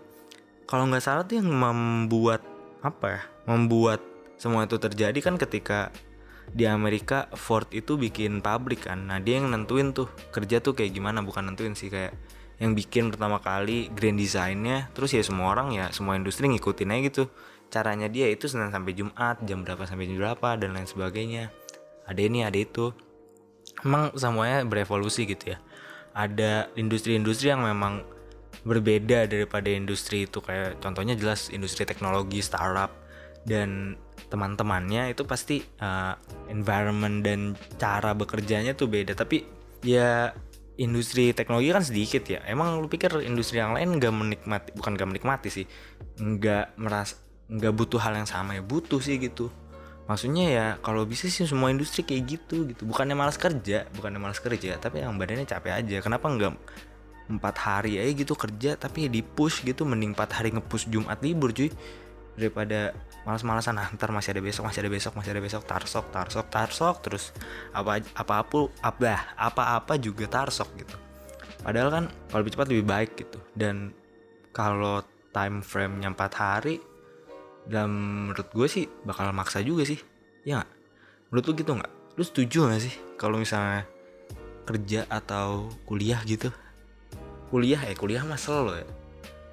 kalau 0.65 0.89
nggak 0.89 1.05
salah 1.05 1.25
tuh 1.25 1.41
yang 1.41 1.49
membuat 1.49 2.41
apa 2.85 3.07
ya 3.09 3.23
membuat 3.49 4.01
semua 4.37 4.69
itu 4.69 4.77
terjadi 4.77 5.17
kan 5.25 5.41
ketika 5.41 5.89
di 6.53 6.69
Amerika 6.69 7.33
Ford 7.33 7.65
itu 7.73 7.97
bikin 7.97 8.45
pabrik 8.45 8.89
kan. 8.89 9.09
Nah 9.09 9.21
dia 9.21 9.41
yang 9.41 9.49
nentuin 9.49 9.97
tuh 9.97 10.09
kerja 10.29 10.61
tuh 10.61 10.77
kayak 10.77 10.93
gimana 10.93 11.25
bukan 11.25 11.53
nentuin 11.53 11.73
sih 11.73 11.89
kayak 11.89 12.13
yang 12.61 12.77
bikin 12.77 13.11
pertama 13.11 13.43
kali 13.43 13.91
grand 13.91 14.15
designnya 14.15 14.87
terus 14.95 15.11
ya 15.11 15.25
semua 15.25 15.51
orang 15.51 15.75
ya 15.75 15.91
semua 15.91 16.15
industri 16.15 16.49
ngikutin 16.53 16.93
aja 16.93 17.01
gitu. 17.09 17.25
Caranya 17.73 18.07
dia 18.07 18.29
itu 18.29 18.47
Senin 18.47 18.71
sampai 18.71 18.93
Jumat 18.93 19.41
jam 19.49 19.65
berapa 19.65 19.89
sampai 19.89 20.07
jam 20.07 20.21
berapa 20.21 20.61
dan 20.61 20.77
lain 20.77 20.87
sebagainya. 20.87 21.51
Ada 22.05 22.21
ini 22.21 22.45
ada 22.45 22.59
itu. 22.61 22.93
Emang 23.81 24.13
semuanya 24.15 24.61
berevolusi 24.63 25.25
gitu 25.25 25.57
ya 25.57 25.59
ada 26.15 26.71
industri-industri 26.79 27.51
yang 27.51 27.67
memang 27.67 28.07
berbeda 28.63 29.27
daripada 29.27 29.69
industri 29.69 30.25
itu. 30.25 30.39
Kayak 30.41 30.81
contohnya 30.81 31.19
jelas 31.19 31.51
industri 31.51 31.85
teknologi 31.85 32.41
startup 32.41 32.95
dan 33.45 33.99
teman-temannya 34.31 35.13
itu 35.13 35.27
pasti 35.29 35.61
uh, 35.83 36.17
environment 36.49 37.21
dan 37.27 37.59
cara 37.77 38.15
bekerjanya 38.15 38.73
tuh 38.73 38.89
beda. 38.89 39.13
Tapi 39.19 39.45
ya 39.85 40.33
industri 40.79 41.35
teknologi 41.37 41.75
kan 41.75 41.85
sedikit 41.85 42.25
ya. 42.25 42.41
Emang 42.47 42.79
lu 42.81 42.89
pikir 42.89 43.21
industri 43.27 43.61
yang 43.61 43.75
lain 43.75 43.99
nggak 43.99 44.15
menikmati 44.15 44.69
bukan 44.79 44.95
gak 44.95 45.11
menikmati 45.11 45.49
sih 45.51 45.67
nggak 46.15 46.79
meras 46.79 47.19
nggak 47.51 47.75
butuh 47.75 48.01
hal 48.01 48.15
yang 48.17 48.29
sama 48.29 48.57
ya 48.57 48.63
butuh 48.65 49.03
sih 49.03 49.19
gitu 49.19 49.51
maksudnya 50.05 50.45
ya 50.53 50.67
kalau 50.85 51.09
bisa 51.09 51.29
sih 51.33 51.49
semua 51.49 51.73
industri 51.73 52.05
kayak 52.05 52.23
gitu 52.29 52.69
gitu. 52.69 52.83
Bukannya 52.85 53.17
malas 53.17 53.41
kerja 53.41 53.89
bukannya 53.97 54.21
malas 54.21 54.41
kerja 54.41 54.77
tapi 54.77 55.01
yang 55.01 55.17
badannya 55.17 55.49
capek 55.49 55.81
aja. 55.81 55.97
Kenapa 56.05 56.29
nggak 56.29 56.53
empat 57.25 57.57
hari 57.57 57.97
aja 57.97 58.13
gitu 58.13 58.37
kerja 58.37 58.77
tapi 58.77 59.09
ya 59.09 59.11
di 59.11 59.25
push 59.25 59.65
gitu 59.65 59.89
mending 59.89 60.13
empat 60.13 60.41
hari 60.41 60.53
ngepush 60.53 60.93
Jumat 60.93 61.21
libur 61.25 61.57
cuy. 61.57 61.73
Daripada 62.35 62.93
malas-malasan 63.25 63.79
ah, 63.79 63.89
ntar 63.95 64.11
masih 64.11 64.35
ada 64.35 64.43
besok 64.43 64.67
masih 64.67 64.85
ada 64.85 64.91
besok 64.93 65.13
masih 65.17 65.31
ada 65.33 65.41
besok. 65.41 65.63
Tarsok 65.65 66.05
tarsok 66.13 66.47
tarsok 66.53 66.97
terus 67.01 67.25
apa 67.73 68.05
apa 68.13 68.45
apa 68.45 68.59
apa 68.85 69.13
apa 69.41 69.63
apa 69.81 69.93
juga 69.97 70.29
tarsok 70.29 70.69
gitu. 70.77 70.97
Padahal 71.65 71.89
kan 71.89 72.05
kalau 72.29 72.45
lebih 72.45 72.53
cepat 72.61 72.69
lebih 72.69 72.85
baik 72.85 73.11
gitu. 73.17 73.41
Dan 73.57 73.97
kalau 74.53 75.01
time 75.35 75.65
frame 75.65 75.99
nya 75.99 76.13
4 76.15 76.31
hari 76.37 76.79
dan 77.65 77.89
menurut 78.29 78.49
gue 78.53 78.69
sih 78.69 78.85
bakal 79.05 79.33
maksa 79.33 79.65
juga 79.65 79.85
sih. 79.89 80.01
Ya 80.45 80.61
gak? 80.61 80.71
menurut 81.35 81.51
lu 81.51 81.55
gitu 81.59 81.73
nggak? 81.75 81.93
Lu 82.15 82.23
setuju 82.23 82.59
gak 82.71 82.83
sih 82.85 82.95
kalau 83.19 83.43
misalnya 83.43 83.89
kerja 84.69 85.03
atau 85.11 85.67
kuliah 85.83 86.23
gitu? 86.23 86.53
Kuliah 87.51 87.83
ya 87.83 87.95
kuliah 87.99 88.23
mah 88.23 88.39
lo 88.63 88.79
ya. 88.79 88.87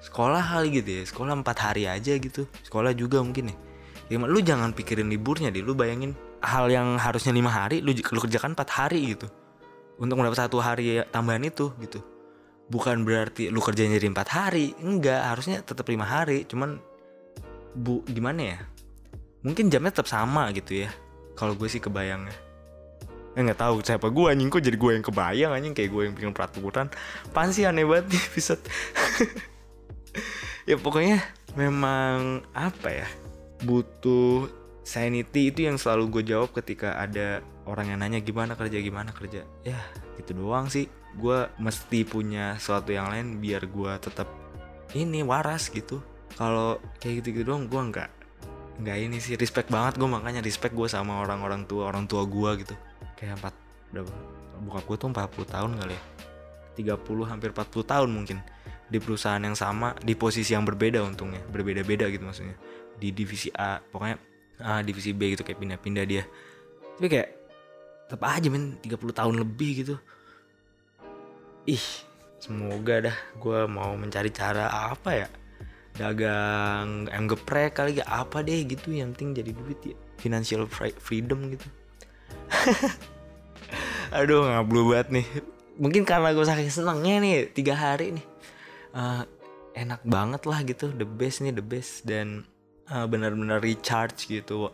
Sekolah 0.02 0.42
kali 0.42 0.82
gitu 0.82 0.90
ya. 0.98 1.02
Sekolah 1.06 1.34
empat 1.38 1.58
hari 1.58 1.90
aja 1.90 2.14
gitu. 2.18 2.46
Sekolah 2.62 2.94
juga 2.94 3.18
mungkin 3.22 3.50
ya. 3.50 3.56
Ya 4.10 4.16
lu 4.18 4.38
jangan 4.42 4.74
pikirin 4.74 5.10
liburnya 5.10 5.50
deh. 5.50 5.62
Lu 5.62 5.74
bayangin 5.74 6.14
hal 6.42 6.70
yang 6.70 6.98
harusnya 6.98 7.30
lima 7.30 7.50
hari 7.50 7.82
lu, 7.82 7.94
lu 7.94 8.20
kerjakan 8.22 8.54
empat 8.54 8.68
hari 8.70 9.14
gitu. 9.14 9.30
Untuk 9.98 10.18
mendapat 10.18 10.46
satu 10.46 10.58
hari 10.58 11.02
tambahan 11.10 11.46
itu 11.46 11.70
gitu. 11.78 12.02
Bukan 12.66 13.06
berarti 13.06 13.50
lu 13.50 13.58
kerjanya 13.62 13.98
jadi 13.98 14.10
empat 14.10 14.28
hari. 14.30 14.74
Enggak 14.82 15.34
harusnya 15.34 15.62
tetap 15.62 15.86
lima 15.86 16.06
hari. 16.06 16.46
Cuman 16.46 16.82
bu 17.74 18.04
gimana 18.08 18.56
ya? 18.56 18.58
Mungkin 19.42 19.72
jamnya 19.72 19.90
tetap 19.90 20.08
sama 20.08 20.48
gitu 20.54 20.86
ya. 20.86 20.90
Kalau 21.34 21.58
gue 21.58 21.66
sih 21.66 21.82
kebayangnya. 21.82 22.34
Eh 23.32 23.40
nggak 23.40 23.58
tahu 23.58 23.80
siapa 23.82 24.12
gue 24.12 24.26
anjing. 24.28 24.52
Kok 24.52 24.62
jadi 24.62 24.76
gue 24.76 24.90
yang 24.94 25.04
kebayang 25.04 25.50
anjing? 25.56 25.74
Kayak 25.74 25.90
gue 25.90 26.02
yang 26.06 26.14
bikin 26.14 26.32
peraturan. 26.36 26.86
Pan 27.32 27.50
sih 27.50 27.64
aneh 27.64 27.82
banget 27.82 28.12
nih 28.12 28.22
episode? 28.30 28.62
Ya 30.62 30.78
pokoknya 30.78 31.18
memang 31.58 32.46
apa 32.54 32.94
ya? 32.94 33.08
Butuh 33.66 34.46
sanity 34.86 35.50
itu 35.50 35.66
yang 35.66 35.74
selalu 35.74 36.20
gue 36.20 36.34
jawab 36.34 36.54
ketika 36.54 36.98
ada 36.98 37.42
orang 37.66 37.90
yang 37.94 37.98
nanya 37.98 38.22
gimana 38.22 38.54
kerja 38.54 38.78
gimana 38.78 39.10
kerja? 39.10 39.42
Ya 39.66 39.82
gitu 40.22 40.38
doang 40.38 40.70
sih. 40.70 40.86
Gue 41.18 41.50
mesti 41.58 42.06
punya 42.06 42.54
sesuatu 42.62 42.94
yang 42.94 43.10
lain 43.10 43.42
biar 43.42 43.66
gue 43.66 43.92
tetap 43.98 44.30
ini 44.94 45.26
waras 45.26 45.66
gitu 45.66 45.98
kalau 46.36 46.80
kayak 46.98 47.22
gitu 47.22 47.28
gitu 47.40 47.52
doang 47.52 47.68
gue 47.68 47.78
nggak 47.78 48.10
nggak 48.82 48.96
ini 49.04 49.20
sih 49.20 49.36
respect 49.36 49.68
banget 49.68 50.00
gue 50.00 50.08
makanya 50.08 50.40
respect 50.40 50.72
gue 50.72 50.88
sama 50.88 51.20
orang-orang 51.20 51.68
tua 51.68 51.92
orang 51.92 52.08
tua 52.08 52.24
gue 52.24 52.50
gitu. 52.64 52.74
Kayak 53.18 53.38
empat 53.42 53.54
berapa? 53.92 54.12
Buka 54.62 54.80
gue 54.86 54.96
tuh 54.96 55.08
40 55.12 55.54
tahun 55.54 55.70
kali 55.76 55.94
ya. 55.94 56.02
30 56.96 57.30
hampir 57.30 57.48
40 57.52 57.84
tahun 57.84 58.08
mungkin. 58.08 58.38
Di 58.88 58.98
perusahaan 59.00 59.40
yang 59.40 59.56
sama 59.56 59.96
di 60.00 60.16
posisi 60.16 60.56
yang 60.56 60.64
berbeda 60.64 61.04
untungnya. 61.04 61.44
Berbeda-beda 61.52 62.08
gitu 62.08 62.24
maksudnya. 62.24 62.56
Di 62.96 63.12
divisi 63.12 63.52
A 63.52 63.78
pokoknya 63.78 64.16
A 64.62 64.80
divisi 64.80 65.12
B 65.12 65.36
gitu 65.36 65.44
kayak 65.44 65.60
pindah-pindah 65.60 66.04
dia. 66.08 66.24
Tapi 66.96 67.06
kayak 67.12 67.28
tetap 68.08 68.22
aja 68.24 68.48
men. 68.48 68.80
30 68.80 69.12
tahun 69.12 69.34
lebih 69.36 69.70
gitu. 69.84 69.94
Ih 71.68 71.86
semoga 72.42 72.98
dah 72.98 73.16
gue 73.38 73.60
mau 73.70 73.94
mencari 73.94 74.34
cara 74.34 74.66
apa 74.66 75.14
ya 75.14 75.30
dagang 75.96 77.06
yang 77.12 77.24
geprek 77.28 77.76
kali 77.76 78.00
ya 78.00 78.06
apa 78.08 78.40
deh 78.40 78.64
gitu 78.64 78.96
yang 78.96 79.12
penting 79.12 79.44
jadi 79.44 79.50
duit 79.52 79.80
ya. 79.84 79.96
Financial 80.16 80.64
freedom 80.98 81.52
gitu. 81.52 81.66
Aduh 84.16 84.48
ngablu 84.48 84.92
banget 84.92 85.08
nih. 85.20 85.26
Mungkin 85.80 86.04
karena 86.04 86.36
gue 86.36 86.44
saking 86.44 86.72
senangnya 86.72 87.20
nih 87.20 87.34
tiga 87.52 87.74
hari 87.76 88.16
nih. 88.20 88.26
Uh, 88.92 89.24
enak 89.72 90.04
banget 90.04 90.44
lah 90.44 90.60
gitu 90.64 90.92
the 90.92 91.08
best 91.08 91.40
nih 91.40 91.52
the 91.52 91.64
best. 91.64 92.04
Dan 92.04 92.44
uh, 92.88 93.04
benar-benar 93.08 93.60
recharge 93.60 94.28
gitu. 94.28 94.72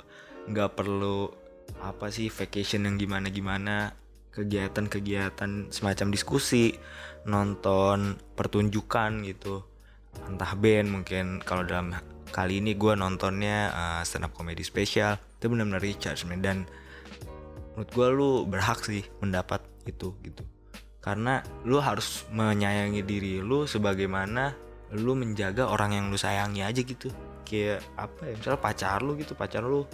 Nggak 0.50 0.78
perlu 0.78 1.30
apa 1.84 2.08
sih 2.10 2.32
vacation 2.32 2.88
yang 2.88 2.96
gimana 2.96 3.28
gimana 3.28 3.92
kegiatan-kegiatan 4.32 5.68
semacam 5.74 6.06
diskusi 6.08 6.72
nonton 7.28 8.16
pertunjukan 8.38 9.26
gitu 9.26 9.66
entah 10.26 10.52
band 10.58 10.88
mungkin. 10.90 11.38
Kalau 11.46 11.62
dalam 11.62 11.94
kali 12.34 12.58
ini 12.58 12.74
gue 12.74 12.92
nontonnya 12.98 13.70
uh, 13.70 14.02
stand 14.02 14.26
up 14.26 14.34
comedy 14.34 14.66
spesial. 14.66 15.16
Itu 15.38 15.52
benar-benar 15.52 15.78
recharge 15.78 16.26
man. 16.26 16.42
dan 16.42 16.66
menurut 17.78 17.90
gue 17.94 18.08
lu 18.10 18.30
berhak 18.50 18.82
sih 18.82 19.06
mendapat 19.22 19.62
itu 19.86 20.10
gitu. 20.26 20.42
Karena 20.98 21.40
lu 21.62 21.78
harus 21.78 22.26
menyayangi 22.34 23.06
diri 23.06 23.38
lu 23.38 23.64
sebagaimana 23.64 24.52
lu 24.98 25.14
menjaga 25.14 25.70
orang 25.70 25.94
yang 25.94 26.04
lu 26.10 26.18
sayangi 26.18 26.66
aja 26.66 26.82
gitu. 26.82 27.08
Kayak 27.46 27.86
apa 27.94 28.28
ya 28.28 28.34
misalnya 28.34 28.60
pacar 28.60 28.98
lu 29.00 29.14
gitu. 29.14 29.32
Pacar 29.38 29.62
lu 29.62 29.86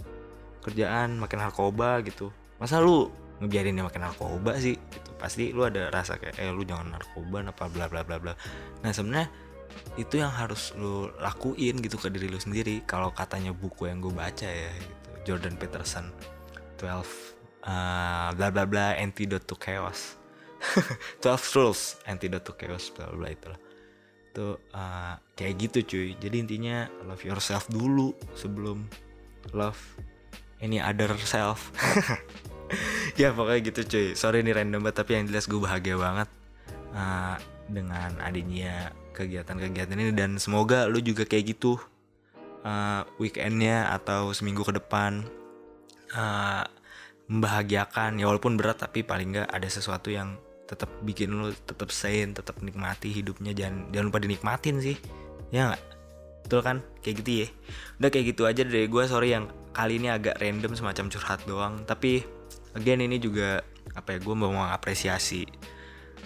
kerjaan 0.64 1.20
makin 1.20 1.44
narkoba 1.44 2.00
gitu. 2.02 2.32
Masa 2.56 2.80
lu 2.80 3.12
ngebiarin 3.44 3.76
dia 3.76 3.84
makin 3.84 4.02
narkoba 4.08 4.56
sih 4.56 4.80
gitu? 4.80 5.10
Pasti 5.20 5.52
lu 5.52 5.68
ada 5.68 5.92
rasa 5.92 6.16
kayak 6.16 6.40
eh 6.40 6.48
lu 6.48 6.64
jangan 6.64 6.96
narkoba 6.96 7.44
apa 7.44 7.64
bla 7.68 7.86
bla 7.86 8.00
bla 8.00 8.16
bla. 8.16 8.32
Nah 8.80 8.90
sebenarnya 8.90 9.28
itu 9.94 10.18
yang 10.18 10.30
harus 10.30 10.74
lu 10.74 11.10
lakuin 11.22 11.78
gitu 11.80 11.96
ke 11.96 12.10
diri 12.10 12.26
lu 12.28 12.38
sendiri. 12.40 12.82
Kalau 12.84 13.14
katanya 13.14 13.54
buku 13.54 13.86
yang 13.90 14.02
gue 14.02 14.12
baca 14.12 14.48
ya 14.48 14.70
gitu. 14.78 15.10
Jordan 15.24 15.56
Peterson 15.56 16.12
12 16.76 17.00
uh, 17.64 18.28
bla 18.36 18.48
bla 18.52 18.64
bla 18.68 18.98
antidote 18.98 19.48
to 19.48 19.56
chaos. 19.56 20.20
12 21.24 21.56
rules 21.56 21.96
antidote 22.04 22.44
to 22.44 22.52
chaos 22.56 22.92
bla 22.92 23.08
bla 23.12 23.28
itu 23.32 23.48
lah 23.48 23.60
tuh 24.34 24.58
uh, 24.74 25.14
kayak 25.38 25.54
gitu 25.70 25.78
cuy. 25.86 26.08
Jadi 26.18 26.36
intinya 26.42 26.90
love 27.06 27.22
yourself 27.22 27.70
dulu 27.70 28.12
sebelum 28.34 28.82
love 29.54 29.78
any 30.60 30.82
other 30.82 31.14
self. 31.22 31.70
Ya 33.14 33.30
pokoknya 33.30 33.70
gitu 33.70 33.80
cuy. 33.86 34.06
Sorry 34.18 34.42
ini 34.42 34.50
random 34.50 34.82
banget 34.82 35.06
tapi 35.06 35.14
yang 35.14 35.30
jelas 35.30 35.46
gue 35.46 35.60
bahagia 35.62 35.94
banget 35.94 36.26
uh, 36.90 37.38
dengan 37.70 38.10
adanya 38.18 38.90
kegiatan-kegiatan 39.14 39.96
ini 39.96 40.12
dan 40.12 40.36
semoga 40.42 40.90
lu 40.90 40.98
juga 40.98 41.22
kayak 41.22 41.56
gitu 41.56 41.78
uh, 42.66 43.06
weekendnya 43.22 43.94
atau 43.94 44.34
seminggu 44.34 44.66
ke 44.66 44.74
depan 44.74 45.22
uh, 46.18 46.66
membahagiakan. 47.30 48.18
Ya 48.18 48.26
walaupun 48.26 48.58
berat 48.58 48.82
tapi 48.82 49.06
paling 49.06 49.38
nggak 49.38 49.48
ada 49.48 49.68
sesuatu 49.70 50.10
yang 50.10 50.36
tetap 50.64 50.88
bikin 51.04 51.30
lu 51.30 51.52
tetap 51.52 51.92
sane 51.92 52.34
tetap 52.34 52.58
nikmati 52.60 53.14
hidupnya. 53.14 53.54
Jangan 53.54 53.94
jangan 53.94 54.06
lupa 54.10 54.20
dinikmatin 54.20 54.76
sih. 54.82 54.96
Ya 55.54 55.70
nggak? 55.72 55.82
Betul 56.44 56.60
kan? 56.60 56.76
Kayak 57.00 57.14
gitu 57.22 57.30
ya. 57.30 57.48
Udah 58.02 58.08
kayak 58.10 58.26
gitu 58.34 58.42
aja 58.44 58.62
dari 58.66 58.90
gue 58.90 59.04
sorry 59.06 59.32
yang 59.32 59.48
kali 59.70 60.02
ini 60.02 60.10
agak 60.10 60.42
random 60.42 60.74
semacam 60.74 61.06
curhat 61.08 61.40
doang. 61.46 61.74
Tapi 61.86 62.24
again 62.74 63.04
ini 63.04 63.22
juga 63.22 63.62
apa 63.94 64.16
ya 64.16 64.18
gue 64.18 64.34
mau 64.34 64.50
mengapresiasi 64.50 65.46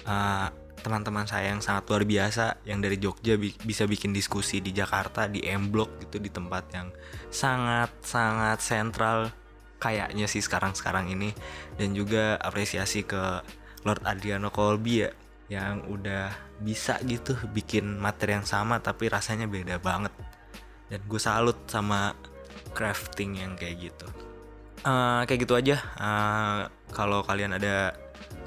uh, 0.07 0.49
teman-teman 0.81 1.27
saya 1.27 1.51
yang 1.53 1.61
sangat 1.61 1.87
luar 1.91 2.07
biasa 2.07 2.63
yang 2.65 2.79
dari 2.79 2.97
Jogja 2.97 3.35
bi 3.35 3.53
bisa 3.53 3.85
bikin 3.85 4.15
diskusi 4.15 4.63
di 4.63 4.71
Jakarta 4.71 5.27
di 5.27 5.43
M 5.45 5.69
Block 5.69 5.99
gitu 6.03 6.23
di 6.23 6.31
tempat 6.31 6.65
yang 6.73 6.89
sangat 7.29 7.91
sangat 8.03 8.59
sentral 8.63 9.31
kayaknya 9.79 10.27
sih 10.27 10.43
sekarang-sekarang 10.43 11.11
ini. 11.11 11.35
Dan 11.79 11.95
juga 11.95 12.39
apresiasi 12.39 13.07
ke 13.07 13.43
Lord 13.87 14.03
Adriano 14.05 14.51
Colby 14.51 15.07
ya 15.07 15.11
yang 15.49 15.89
udah 15.89 16.29
bisa 16.61 17.01
gitu 17.09 17.33
bikin 17.57 17.97
materi 17.97 18.37
yang 18.37 18.45
sama 18.45 18.83
tapi 18.83 19.09
rasanya 19.09 19.49
beda 19.49 19.81
banget. 19.81 20.13
Dan 20.93 21.01
gue 21.07 21.21
salut 21.21 21.57
sama 21.71 22.13
crafting 22.77 23.41
yang 23.41 23.57
kayak 23.57 23.91
gitu. 23.91 24.07
Uh, 24.87 25.27
kayak 25.27 25.49
gitu 25.49 25.55
aja. 25.57 25.77
Uh, 25.99 26.71
kalau 26.95 27.25
kalian 27.25 27.57
ada 27.57 27.97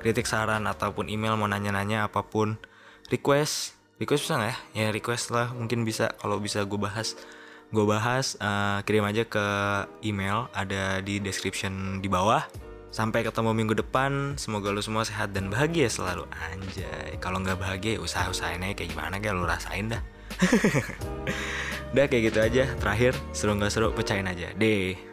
kritik 0.01 0.25
saran 0.25 0.65
ataupun 0.65 1.07
email 1.07 1.37
mau 1.37 1.45
nanya-nanya 1.45 2.09
apa 2.09 2.25
pun 2.25 2.57
request. 3.13 3.77
Request 4.01 4.25
bisa 4.25 4.33
nggak 4.41 4.49
ya? 4.49 4.57
Ya 4.73 4.87
request 4.89 5.29
lah. 5.29 5.53
Mungkin 5.53 5.85
bisa. 5.85 6.11
Kalau 6.17 6.41
bisa 6.41 6.65
gue 6.65 6.79
bahas 6.81 7.13
gue 7.71 7.85
bahas 7.87 8.35
uh, 8.41 8.81
kirim 8.83 9.05
aja 9.05 9.23
ke 9.29 9.45
email. 10.01 10.49
Ada 10.57 11.05
di 11.05 11.21
description 11.21 12.01
di 12.01 12.09
bawah. 12.09 12.41
Sampai 12.89 13.21
ketemu 13.21 13.53
minggu 13.53 13.77
depan. 13.77 14.35
Semoga 14.41 14.73
lu 14.73 14.81
semua 14.81 15.05
sehat 15.05 15.37
dan 15.37 15.53
bahagia 15.53 15.85
selalu. 15.87 16.25
Anjay. 16.33 17.21
Kalau 17.21 17.37
nggak 17.39 17.61
bahagia 17.61 18.01
usaha 18.01 18.25
usahain 18.27 18.65
aja 18.65 18.73
kayak 18.73 18.97
gimana 18.97 19.21
kayak 19.21 19.37
lu 19.37 19.45
rasain 19.45 19.93
dah. 19.93 20.01
Udah 21.93 22.09
kayak 22.09 22.33
gitu 22.33 22.39
aja. 22.41 22.63
Terakhir 22.81 23.13
seru 23.31 23.53
nggak 23.53 23.71
seru? 23.71 23.93
Pecahin 23.93 24.25
aja. 24.25 24.49
Deh 24.57 25.10